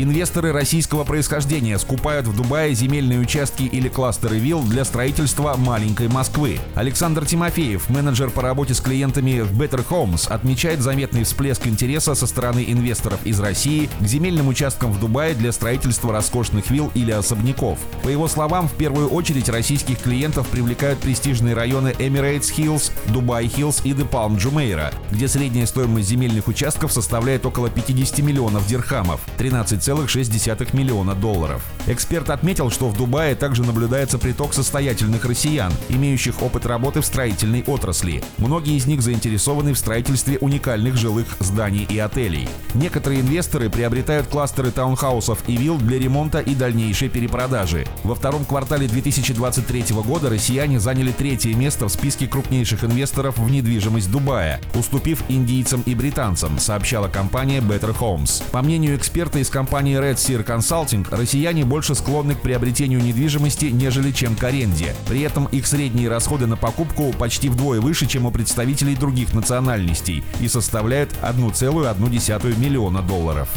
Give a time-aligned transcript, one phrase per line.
[0.00, 6.60] Инвесторы российского происхождения скупают в Дубае земельные участки или кластеры вилл для строительства маленькой Москвы.
[6.76, 12.28] Александр Тимофеев, менеджер по работе с клиентами в Better Homes, отмечает заметный всплеск интереса со
[12.28, 17.80] стороны инвесторов из России к земельным участкам в Дубае для строительства роскошных вилл или особняков.
[18.04, 23.80] По его словам, в первую очередь российских клиентов привлекают престижные районы Emirates Hills, Dubai Hills
[23.82, 29.87] и The Palm Jumeirah, где средняя стоимость земельных участков составляет около 50 миллионов дирхамов, 13
[29.88, 31.64] 1,6 миллиона долларов.
[31.86, 37.64] Эксперт отметил, что в Дубае также наблюдается приток состоятельных россиян, имеющих опыт работы в строительной
[37.66, 38.22] отрасли.
[38.36, 42.48] Многие из них заинтересованы в строительстве уникальных жилых зданий и отелей.
[42.74, 47.86] Некоторые инвесторы приобретают кластеры таунхаусов и вилл для ремонта и дальнейшей перепродажи.
[48.04, 54.10] Во втором квартале 2023 года россияне заняли третье место в списке крупнейших инвесторов в недвижимость
[54.10, 58.42] Дубая, уступив индийцам и британцам, сообщала компания Better Homes.
[58.50, 63.66] По мнению эксперта из компании компании Red Sear Consulting россияне больше склонны к приобретению недвижимости,
[63.66, 64.92] нежели чем к аренде.
[65.06, 70.24] При этом их средние расходы на покупку почти вдвое выше, чем у представителей других национальностей
[70.40, 73.48] и составляют 1,1 миллиона долларов.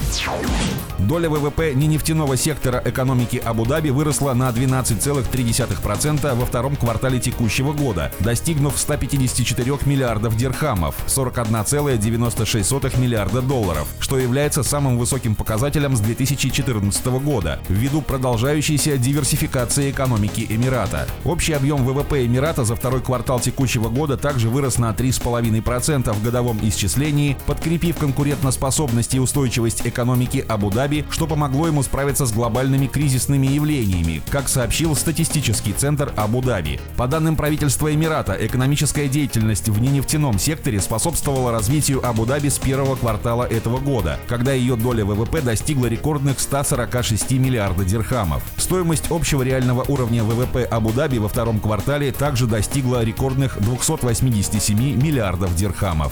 [0.99, 8.77] Доля ВВП ненефтяного сектора экономики Абу-Даби выросла на 12,3% во втором квартале текущего года, достигнув
[8.77, 18.01] 154 миллиардов дирхамов, 41,96 миллиарда долларов, что является самым высоким показателем с 2014 года ввиду
[18.01, 21.07] продолжающейся диверсификации экономики Эмирата.
[21.23, 26.59] Общий объем ВВП Эмирата за второй квартал текущего года также вырос на 3,5% в годовом
[26.63, 34.21] исчислении, подкрепив конкурентоспособность и устойчивость экономики Абу-Даби, что помогло ему справиться с глобальными кризисными явлениями,
[34.29, 36.79] как сообщил статистический центр Абу-Даби.
[36.97, 43.45] По данным правительства Эмирата, экономическая деятельность в ненефтяном секторе способствовала развитию Абу-Даби с первого квартала
[43.45, 48.41] этого года, когда ее доля ВВП достигла рекордных 146 миллиарда дирхамов.
[48.57, 56.11] Стоимость общего реального уровня ВВП Абу-Даби во втором квартале также достигла рекордных 287 миллиардов дирхамов.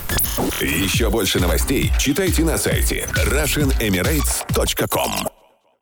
[0.61, 5.38] Еще больше новостей читайте на сайте RussianEmirates.com